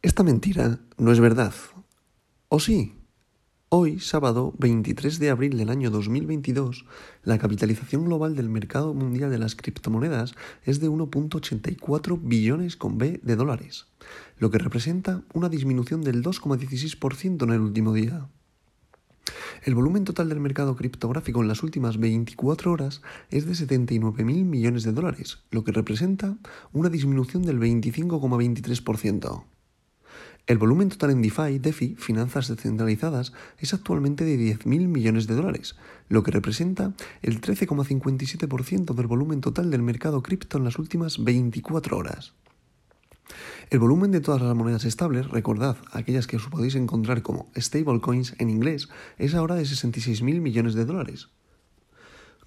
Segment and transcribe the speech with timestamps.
[0.00, 1.52] Esta mentira no es verdad.
[2.48, 2.94] ¿O sí?
[3.68, 6.84] Hoy, sábado 23 de abril del año 2022,
[7.24, 13.18] la capitalización global del mercado mundial de las criptomonedas es de 1.84 billones con B
[13.24, 13.86] de dólares,
[14.38, 18.28] lo que representa una disminución del 2,16% en el último día.
[19.64, 23.02] El volumen total del mercado criptográfico en las últimas 24 horas
[23.32, 26.38] es de 79.000 millones de dólares, lo que representa
[26.72, 29.42] una disminución del 25,23%.
[30.48, 35.76] El volumen total en DeFi, DeFi, finanzas descentralizadas, es actualmente de 10.000 millones de dólares,
[36.08, 41.98] lo que representa el 13,57% del volumen total del mercado cripto en las últimas 24
[41.98, 42.32] horas.
[43.68, 48.34] El volumen de todas las monedas estables, recordad, aquellas que os podéis encontrar como stablecoins
[48.38, 48.88] en inglés,
[49.18, 51.28] es ahora de 66.000 millones de dólares,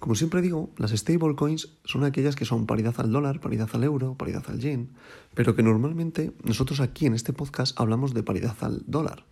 [0.02, 4.16] como siempre digo, las stablecoins son aquellas que son paridad al dólar, paridad al euro,
[4.16, 4.88] paridad al yen,
[5.32, 9.24] pero que normalmente nosotros aquí en este podcast hablamos de paridad al dólar.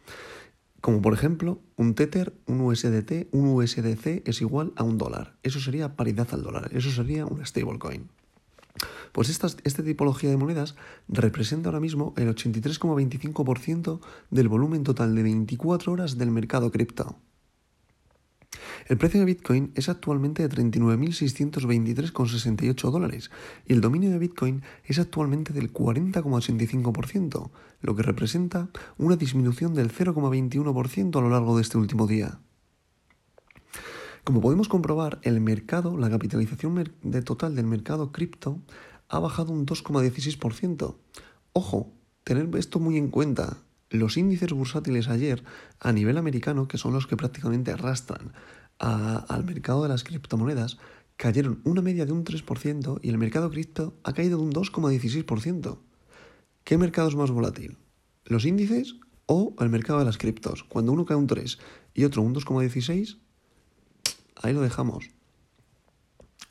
[0.81, 5.35] Como por ejemplo, un Tether, un USDT, un USDC es igual a un dólar.
[5.43, 8.09] Eso sería paridad al dólar, eso sería una stablecoin.
[9.11, 10.77] Pues esta, esta tipología de monedas
[11.09, 13.99] representa ahora mismo el 83,25%
[14.31, 17.17] del volumen total de 24 horas del mercado cripto.
[18.91, 23.31] El precio de Bitcoin es actualmente de 39.623,68 dólares
[23.65, 27.51] y el dominio de Bitcoin es actualmente del 40,85%,
[27.83, 28.69] lo que representa
[28.99, 32.41] una disminución del 0,21% a lo largo de este último día.
[34.25, 38.59] Como podemos comprobar, el mercado, la capitalización de total del mercado cripto
[39.09, 40.97] ha bajado un 2,16%.
[41.53, 41.93] Ojo,
[42.25, 43.59] tener esto muy en cuenta.
[43.89, 45.45] Los índices bursátiles ayer
[45.79, 48.33] a nivel americano, que son los que prácticamente arrastran
[48.81, 50.79] al mercado de las criptomonedas
[51.17, 55.79] cayeron una media de un 3% y el mercado cripto ha caído de un 2,16%.
[56.65, 57.77] ¿Qué mercado es más volátil?
[58.25, 60.65] ¿Los índices o el mercado de las criptos?
[60.65, 61.59] Cuando uno cae un 3
[61.93, 63.19] y otro un 2,16,
[64.37, 65.11] ahí lo dejamos.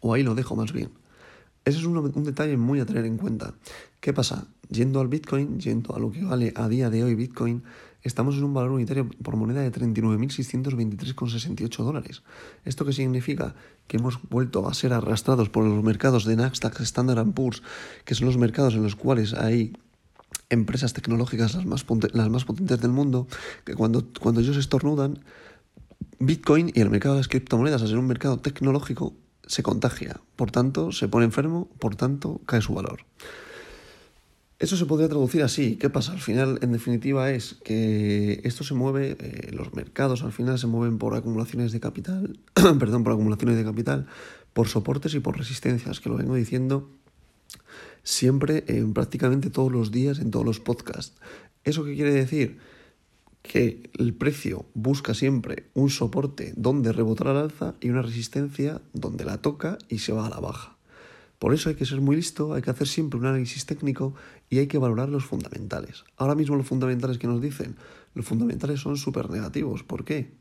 [0.01, 0.91] O ahí lo dejo más bien.
[1.65, 3.55] Ese es un, un, detalle muy a tener en cuenta.
[3.99, 4.47] ¿Qué pasa?
[4.69, 7.63] Yendo al Bitcoin, yendo a lo que vale a día de hoy Bitcoin,
[8.03, 12.23] estamos en un valor unitario por moneda de 39.623,68 dólares.
[12.65, 13.55] ¿Esto qué significa?
[13.87, 17.63] Que hemos vuelto a ser arrastrados por los mercados de Nasdaq, Standard Poor's,
[18.05, 19.73] que son los mercados en los cuales hay
[20.49, 23.27] empresas tecnológicas las más, las más potentes del mundo,
[23.65, 25.19] que cuando, cuando ellos estornudan,
[26.19, 29.13] Bitcoin y el mercado de las criptomonedas, al ser un mercado tecnológico,
[29.45, 30.19] se contagia.
[30.35, 33.05] Por tanto, se pone enfermo, por tanto, cae su valor.
[34.59, 35.77] Eso se podría traducir así.
[35.77, 36.11] ¿Qué pasa?
[36.11, 40.67] Al final, en definitiva, es que esto se mueve, eh, los mercados al final se
[40.67, 42.37] mueven por acumulaciones de capital,
[42.77, 44.07] perdón, por acumulaciones de capital,
[44.51, 46.89] por soportes y por resistencias, que lo vengo diciendo
[48.03, 51.15] siempre, en prácticamente todos los días, en todos los podcasts.
[51.63, 52.57] ¿Eso qué quiere decir?
[53.41, 59.23] Que el precio busca siempre un soporte donde rebotar al alza y una resistencia donde
[59.23, 60.78] la toca y se va a la baja.
[61.39, 64.13] Por eso hay que ser muy listo, hay que hacer siempre un análisis técnico
[64.49, 66.03] y hay que valorar los fundamentales.
[66.17, 67.77] Ahora mismo los fundamentales que nos dicen,
[68.13, 69.83] los fundamentales son súper negativos.
[69.83, 70.31] ¿Por qué?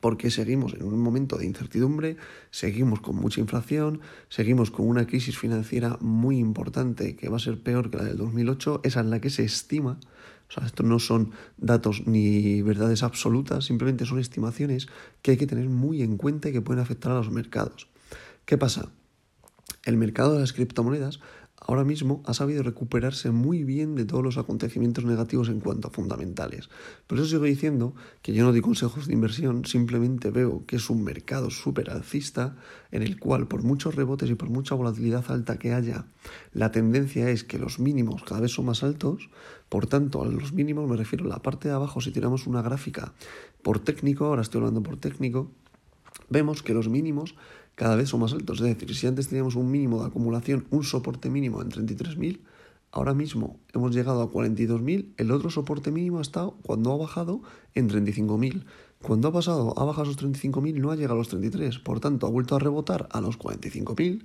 [0.00, 2.16] Porque seguimos en un momento de incertidumbre,
[2.50, 7.62] seguimos con mucha inflación, seguimos con una crisis financiera muy importante que va a ser
[7.62, 10.00] peor que la del 2008, esa en la que se estima,
[10.48, 14.88] o sea, esto no son datos ni verdades absolutas, simplemente son estimaciones
[15.22, 17.86] que hay que tener muy en cuenta y que pueden afectar a los mercados.
[18.46, 18.90] ¿Qué pasa?
[19.84, 21.20] El mercado de las criptomonedas
[21.60, 25.90] ahora mismo ha sabido recuperarse muy bien de todos los acontecimientos negativos en cuanto a
[25.90, 26.68] fundamentales.
[27.06, 30.90] Por eso sigo diciendo que yo no doy consejos de inversión, simplemente veo que es
[30.90, 32.56] un mercado súper alcista
[32.90, 36.06] en el cual por muchos rebotes y por mucha volatilidad alta que haya,
[36.52, 39.30] la tendencia es que los mínimos cada vez son más altos.
[39.68, 42.62] Por tanto, a los mínimos me refiero a la parte de abajo, si tiramos una
[42.62, 43.12] gráfica
[43.62, 45.50] por técnico, ahora estoy hablando por técnico,
[46.28, 47.34] vemos que los mínimos
[47.80, 48.60] cada vez son más altos.
[48.60, 52.40] Es decir, si antes teníamos un mínimo de acumulación, un soporte mínimo en 33.000,
[52.92, 57.40] ahora mismo hemos llegado a 42.000, el otro soporte mínimo ha estado cuando ha bajado
[57.74, 58.64] en 35.000.
[59.00, 61.78] Cuando ha pasado, ha bajado a esos 35.000, no ha llegado a los 33.
[61.78, 64.24] Por tanto, ha vuelto a rebotar a los 45.000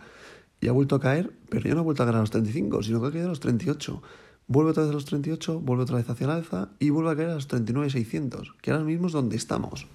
[0.59, 2.83] y ha vuelto a caer, pero ya no ha vuelto a caer a los 35,
[2.83, 4.01] sino que ha caído a los 38.
[4.47, 7.15] Vuelve otra vez a los 38, vuelve otra vez hacia el alza y vuelve a
[7.15, 9.87] caer a los 39.600, que ahora mismo es donde estamos.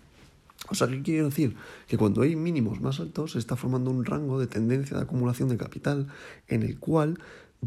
[0.70, 1.56] O sea, ¿qué quiero decir?
[1.88, 5.48] Que cuando hay mínimos más altos se está formando un rango de tendencia de acumulación
[5.48, 6.06] de capital
[6.48, 7.18] en el cual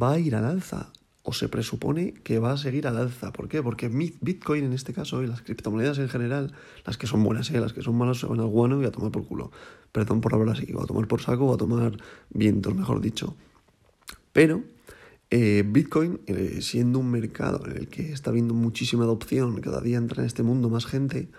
[0.01, 0.91] va a ir al alza
[1.21, 3.31] o se presupone que va a seguir al alza.
[3.31, 3.61] ¿Por qué?
[3.61, 6.53] Porque Bitcoin en este caso y las criptomonedas en general,
[6.85, 7.59] las que son buenas y ¿eh?
[7.59, 9.51] las que son malas, son al guano y a tomar por culo.
[9.91, 11.97] Perdón por hablar así, o a tomar por saco o a tomar
[12.29, 13.35] vientos, mejor dicho.
[14.33, 14.63] Pero
[15.29, 19.97] eh, Bitcoin, eh, siendo un mercado en el que está habiendo muchísima adopción, cada día
[19.97, 21.29] entra en este mundo más gente,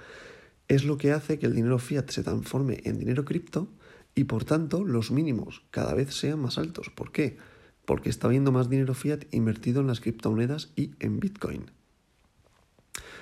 [0.69, 3.69] es lo que hace que el dinero fiat se transforme en dinero cripto
[4.15, 6.91] y por tanto los mínimos cada vez sean más altos.
[6.91, 7.37] ¿Por qué?
[7.85, 11.71] Porque está habiendo más dinero fiat invertido en las criptomonedas y en Bitcoin.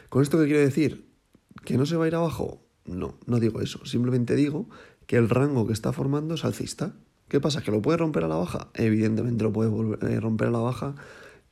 [0.08, 1.08] ¿Con esto qué quiero decir?
[1.64, 2.62] ¿Que no se va a ir abajo?
[2.84, 3.84] No, no digo eso.
[3.86, 4.68] Simplemente digo
[5.06, 6.94] que el rango que está formando es alcista.
[7.28, 7.62] ¿Qué pasa?
[7.62, 8.68] ¿Que lo puede romper a la baja?
[8.74, 9.70] Evidentemente lo puede
[10.02, 10.94] eh, romper a la baja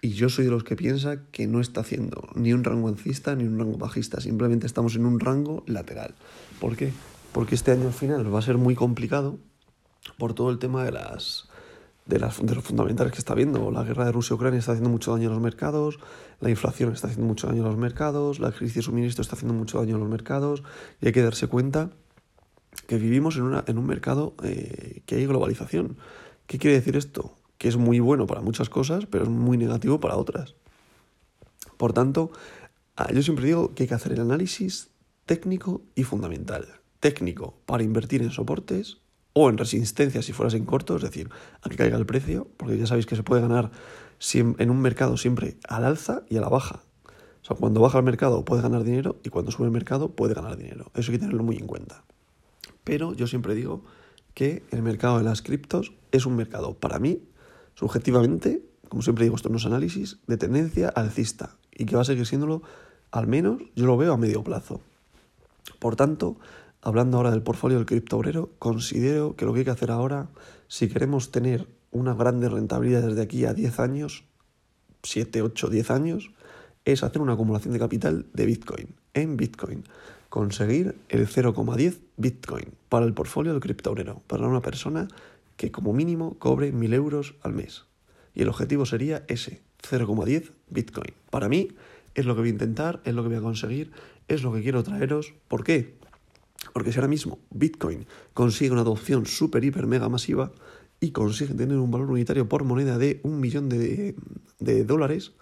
[0.03, 3.35] y yo soy de los que piensa que no está haciendo ni un rango alcista
[3.35, 6.15] ni un rango bajista, simplemente estamos en un rango lateral.
[6.59, 6.93] ¿Por qué?
[7.33, 9.39] Porque este año al final va a ser muy complicado
[10.19, 11.49] por todo el tema de las
[12.07, 13.71] de, las, de los fundamentales que está viendo.
[13.71, 15.99] La guerra de Rusia-Ucrania está haciendo mucho daño a los mercados,
[16.41, 19.55] la inflación está haciendo mucho daño a los mercados, la crisis de suministro está haciendo
[19.55, 20.63] mucho daño a los mercados
[21.01, 21.91] y hay que darse cuenta
[22.87, 25.97] que vivimos en, una, en un mercado eh, que hay globalización.
[26.47, 27.37] ¿Qué quiere decir esto?
[27.61, 30.55] Que es muy bueno para muchas cosas, pero es muy negativo para otras.
[31.77, 32.33] Por tanto,
[32.97, 34.89] ah, yo siempre digo que hay que hacer el análisis
[35.27, 36.67] técnico y fundamental.
[37.01, 38.97] Técnico para invertir en soportes
[39.35, 41.29] o en resistencia si fueras en corto, es decir,
[41.61, 43.71] a que caiga el precio, porque ya sabéis que se puede ganar
[44.33, 46.81] en un mercado siempre al alza y a la baja.
[47.43, 50.33] O sea, cuando baja el mercado puede ganar dinero y cuando sube el mercado puede
[50.33, 50.91] ganar dinero.
[50.95, 52.05] Eso hay que tenerlo muy en cuenta.
[52.85, 53.85] Pero yo siempre digo
[54.33, 57.21] que el mercado de las criptos es un mercado, para mí,
[57.75, 62.05] subjetivamente, como siempre digo, esto no es análisis, de tendencia alcista y que va a
[62.05, 62.63] seguir siéndolo,
[63.11, 64.81] al menos yo lo veo a medio plazo.
[65.79, 66.37] Por tanto,
[66.83, 70.29] hablando ahora del portfolio del cripto obrero, considero que lo que hay que hacer ahora,
[70.69, 74.25] si queremos tener una grande rentabilidad desde aquí a 10 años,
[75.03, 76.31] 7, 8, 10 años,
[76.85, 79.85] es hacer una acumulación de capital de Bitcoin, en Bitcoin
[80.31, 85.09] conseguir el 0,10 Bitcoin para el portfolio del criptobrero, para una persona
[85.61, 87.85] que como mínimo cobre 1.000 euros al mes.
[88.33, 91.13] Y el objetivo sería ese, 0,10 Bitcoin.
[91.29, 91.69] Para mí
[92.15, 93.91] es lo que voy a intentar, es lo que voy a conseguir,
[94.27, 95.35] es lo que quiero traeros.
[95.49, 95.99] ¿Por qué?
[96.73, 100.51] Porque si ahora mismo Bitcoin consigue una adopción súper, hiper, mega masiva
[100.99, 104.17] y consigue tener un valor unitario por moneda de un millón de,
[104.61, 105.33] de dólares,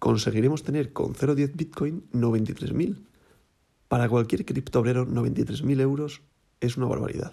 [0.00, 3.04] conseguiremos tener con 0,10 Bitcoin 93.000.
[3.86, 6.22] Para cualquier criptobrero, 93.000 euros
[6.60, 7.32] es una barbaridad.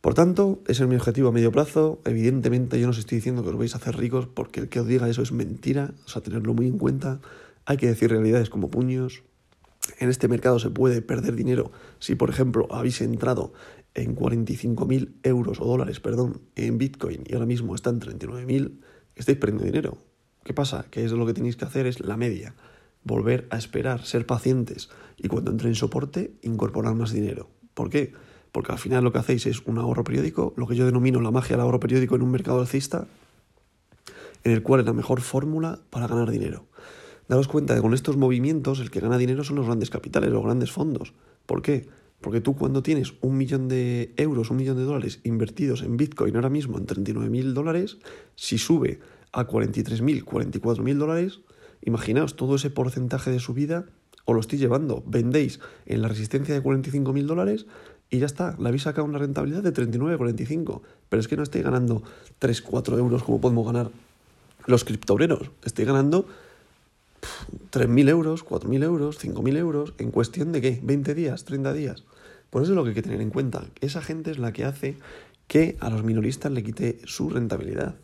[0.00, 2.00] Por tanto, ese es mi objetivo a medio plazo.
[2.04, 4.80] Evidentemente, yo no os estoy diciendo que os vais a hacer ricos porque el que
[4.80, 7.20] os diga eso es mentira, o sea, tenerlo muy en cuenta.
[7.66, 9.24] Hay que decir realidades como puños.
[9.98, 13.52] En este mercado se puede perder dinero si, por ejemplo, habéis entrado
[13.94, 18.80] en 45.000 euros o dólares, perdón, en Bitcoin y ahora mismo está en 39.000,
[19.16, 19.98] estáis perdiendo dinero.
[20.44, 20.86] ¿Qué pasa?
[20.90, 22.54] Que es lo que tenéis que hacer es la media
[23.04, 27.50] volver a esperar, ser pacientes y cuando entre en soporte incorporar más dinero.
[27.74, 28.12] ¿Por qué?
[28.52, 31.30] Porque al final lo que hacéis es un ahorro periódico, lo que yo denomino la
[31.30, 33.06] magia del ahorro periódico en un mercado alcista,
[34.44, 36.66] en el cual es la mejor fórmula para ganar dinero.
[37.28, 40.44] Daros cuenta que con estos movimientos el que gana dinero son los grandes capitales, los
[40.44, 41.12] grandes fondos.
[41.44, 41.86] ¿Por qué?
[42.20, 46.34] Porque tú cuando tienes un millón de euros, un millón de dólares invertidos en Bitcoin
[46.34, 47.98] ahora mismo en 39.000 dólares,
[48.34, 49.00] si sube
[49.32, 51.40] a 43.000, 44.000 dólares,
[51.82, 53.86] Imaginaos todo ese porcentaje de subida
[54.24, 55.02] o lo estoy llevando.
[55.06, 57.66] Vendéis en la resistencia de 45.000 dólares
[58.10, 58.56] y ya está.
[58.58, 60.80] Le habéis sacado una rentabilidad de 39,45.
[61.08, 62.02] Pero es que no estoy ganando
[62.38, 63.90] 3, 4 euros como podemos ganar
[64.66, 65.50] los criptobreros.
[65.64, 66.26] Estoy ganando
[67.72, 69.94] 3.000 euros, 4.000 euros, 5.000 euros.
[69.98, 70.82] ¿En cuestión de qué?
[70.82, 71.46] ¿20 días?
[71.46, 72.04] ¿30 días?
[72.50, 73.64] Por eso es lo que hay que tener en cuenta.
[73.80, 74.96] Esa gente es la que hace
[75.46, 77.96] que a los minoristas le quite su rentabilidad.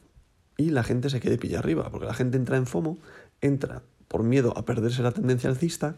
[0.57, 2.99] Y la gente se quede pilla arriba, porque la gente entra en FOMO
[3.41, 5.97] entra por miedo a perderse la tendencia alcista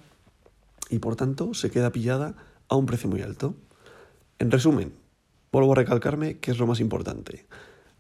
[0.91, 2.35] y por tanto se queda pillada
[2.69, 3.55] a un precio muy alto.
[4.39, 4.93] En resumen,
[5.51, 7.47] vuelvo a recalcarme que es lo más importante.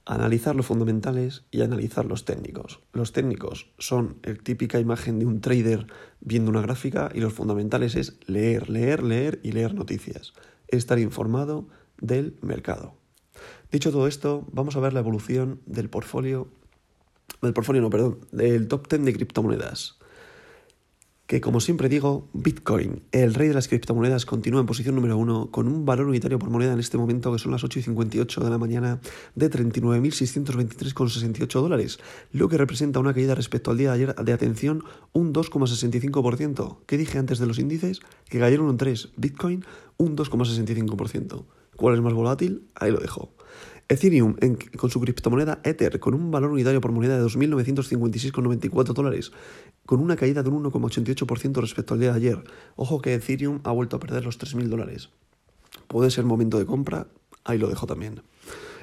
[0.04, 2.80] Analizar los fundamentales y analizar los técnicos.
[2.92, 5.86] Los técnicos son la típica imagen de un trader
[6.20, 10.34] viendo una gráfica y los fundamentales es leer, leer, leer y leer noticias.
[10.68, 11.68] Estar informado
[12.00, 12.94] del mercado.
[13.72, 16.48] Dicho todo esto, vamos a ver la evolución del portfolio
[17.42, 19.98] del portfolio, no, perdón, del top 10 de criptomonedas.
[21.26, 25.50] Que como siempre digo, Bitcoin, el rey de las criptomonedas, continúa en posición número uno
[25.50, 28.44] con un valor unitario por moneda en este momento, que son las 8 y 58
[28.44, 29.00] de la mañana,
[29.34, 31.98] de 39.623,68 dólares,
[32.30, 36.78] lo que representa una caída respecto al día de ayer de atención un 2,65%.
[36.86, 37.98] ¿Qué dije antes de los índices?
[38.28, 39.64] Que cayeron un 3, Bitcoin
[39.96, 41.44] un 2,65%.
[41.74, 42.68] ¿Cuál es más volátil?
[42.76, 43.35] Ahí lo dejo.
[43.88, 44.34] Ethereum
[44.76, 49.30] con su criptomoneda Ether, con un valor unitario por moneda de 2.956,94 dólares,
[49.84, 52.44] con una caída de un 1,88% respecto al día de ayer.
[52.74, 55.10] Ojo que Ethereum ha vuelto a perder los 3.000 dólares.
[55.86, 57.06] Puede ser momento de compra,
[57.44, 58.22] ahí lo dejo también.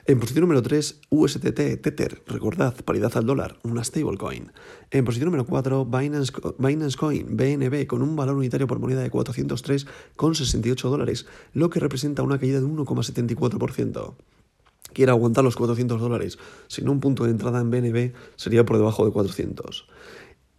[0.05, 4.51] En posición número 3, USDT Tether, recordad, paridad al dólar, una stablecoin.
[4.91, 9.11] En posición número 4, Binance, Binance Coin, BNB, con un valor unitario por moneda de
[9.11, 14.15] 403,68 dólares, lo que representa una caída de 1,74%
[14.93, 16.39] quiere aguantar los 400 dólares.
[16.67, 19.87] Sin un punto de entrada en BNB sería por debajo de 400.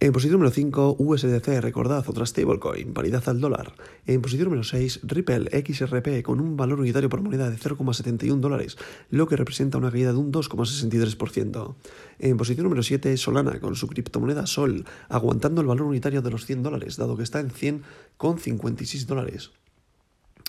[0.01, 3.75] En posición número 5, USDC, recordad, otra stablecoin, paridad al dólar.
[4.05, 8.77] En posición número 6, Ripple XRP, con un valor unitario por moneda de 0,71 dólares,
[9.09, 11.75] lo que representa una caída de un 2,63%.
[12.19, 16.45] En posición número 7, Solana, con su criptomoneda Sol, aguantando el valor unitario de los
[16.45, 19.51] 100 dólares, dado que está en 100,56 dólares.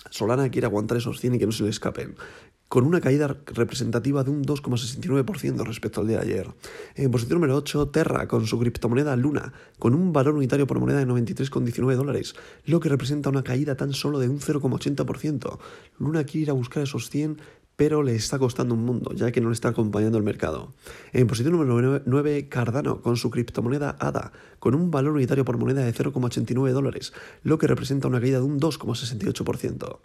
[0.09, 2.15] Solana quiere aguantar esos 100 y que no se le escapen
[2.69, 6.47] con una caída representativa de un 2,69% respecto al día de ayer.
[6.95, 10.99] En posición número 8, Terra, con su criptomoneda Luna, con un valor unitario por moneda
[10.99, 15.59] de 93,19 dólares, lo que representa una caída tan solo de un 0,80%.
[15.99, 17.37] Luna quiere ir a buscar esos 100,
[17.77, 20.73] pero le está costando un mundo, ya que no le está acompañando el mercado.
[21.13, 25.85] En posición número 9, Cardano, con su criptomoneda ADA, con un valor unitario por moneda
[25.85, 29.99] de 0,89 dólares, lo que representa una caída de un 2,68%.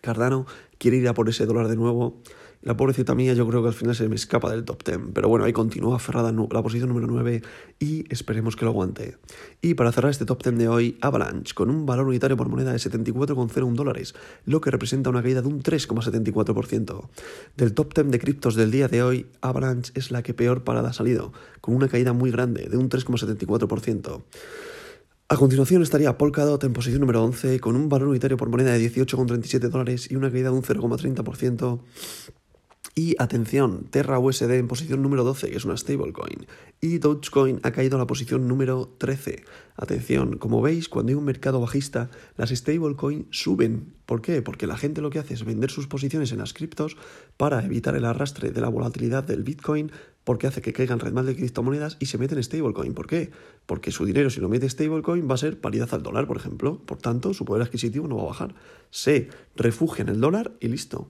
[0.00, 0.46] Cardano
[0.78, 2.20] quiere ir a por ese dólar de nuevo.
[2.62, 4.98] La pobrecita mía yo creo que al final se me escapa del top 10.
[5.14, 7.40] Pero bueno, ahí continúa aferrada la posición número 9
[7.78, 9.16] y esperemos que lo aguante.
[9.62, 12.72] Y para cerrar este top 10 de hoy, Avalanche, con un valor unitario por moneda
[12.72, 17.08] de 74,01 dólares, lo que representa una caída de un 3,74%.
[17.56, 20.90] Del top 10 de criptos del día de hoy, Avalanche es la que peor parada
[20.90, 21.32] ha salido,
[21.62, 24.22] con una caída muy grande de un 3,74%.
[25.32, 28.80] A continuación estaría Polkadot en posición número 11 con un valor unitario por moneda de
[28.90, 31.78] 18,37 dólares y una caída de un 0,30%.
[32.94, 36.46] Y atención, Terra USD en posición número 12, que es una stablecoin.
[36.80, 39.44] Y Dogecoin ha caído a la posición número 13.
[39.76, 43.94] Atención, como veis, cuando hay un mercado bajista, las stablecoins suben.
[44.06, 44.42] ¿Por qué?
[44.42, 46.96] Porque la gente lo que hace es vender sus posiciones en las criptos
[47.36, 49.92] para evitar el arrastre de la volatilidad del Bitcoin,
[50.24, 52.92] porque hace que caigan red mal de criptomonedas y se meten en stablecoin.
[52.92, 53.30] ¿Por qué?
[53.66, 56.82] Porque su dinero, si lo mete stablecoin, va a ser paridad al dólar, por ejemplo.
[56.84, 58.54] Por tanto, su poder adquisitivo no va a bajar.
[58.90, 61.08] Se refugia en el dólar y listo.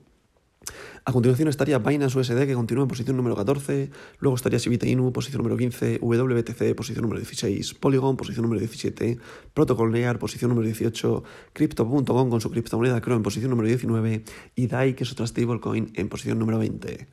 [1.10, 3.90] A continuación estaría Binance USD, que continúa en posición número 14.
[4.20, 5.98] Luego estaría Sivita Inu, posición número 15.
[6.00, 7.74] WTC, posición número 16.
[7.74, 9.18] Polygon, posición número 17.
[9.52, 11.24] Protocol Layer, posición número 18.
[11.52, 14.24] Crypto.com con su criptomoneda Crow en posición número 19.
[14.54, 17.08] Y DAI, que es otra stablecoin, en posición número 20.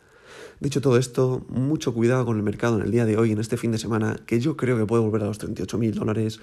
[0.60, 3.58] Dicho todo esto, mucho cuidado con el mercado en el día de hoy, en este
[3.58, 6.40] fin de semana, que yo creo que puede volver a los 38.000 dólares.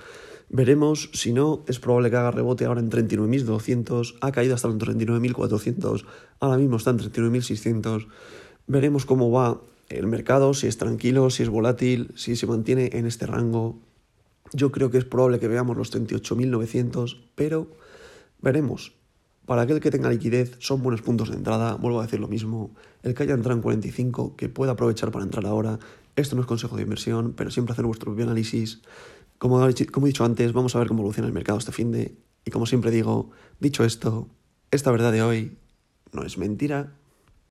[0.49, 4.77] Veremos, si no, es probable que haga rebote ahora en 39.200, ha caído hasta los
[4.79, 6.05] 39.400,
[6.41, 8.07] ahora mismo está en 39.600.
[8.67, 13.07] Veremos cómo va el mercado, si es tranquilo, si es volátil, si se mantiene en
[13.07, 13.79] este rango.
[14.53, 17.69] Yo creo que es probable que veamos los 38.900, pero
[18.41, 18.93] veremos.
[19.47, 21.75] Para aquel que tenga liquidez, son buenos puntos de entrada.
[21.75, 22.75] Vuelvo a decir lo mismo.
[23.03, 25.79] El que haya entrado en 45, que pueda aprovechar para entrar ahora.
[26.17, 28.81] Esto no es consejo de inversión, pero siempre hacer vuestro propio análisis.
[29.39, 32.17] Como, he dicho antes, vamos a ver cómo evoluciona el mercado este fin de.
[32.47, 34.29] Y como siempre digo, dicho esto,
[34.71, 35.57] esta verdad de hoy
[36.13, 36.95] no es mentira,